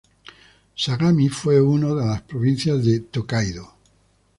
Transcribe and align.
Sagami 0.75 1.29
fue 1.29 1.61
una 1.61 1.89
de 1.93 2.07
las 2.07 2.21
provincias 2.23 2.83
de 2.83 3.03
Tōkaidō. 3.11 3.67